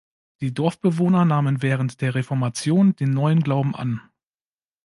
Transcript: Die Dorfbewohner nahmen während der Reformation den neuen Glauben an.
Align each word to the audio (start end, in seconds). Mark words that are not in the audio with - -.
Die 0.41 0.51
Dorfbewohner 0.51 1.25
nahmen 1.25 1.61
während 1.61 2.01
der 2.01 2.15
Reformation 2.15 2.95
den 2.95 3.11
neuen 3.13 3.41
Glauben 3.41 3.75
an. 3.75 4.01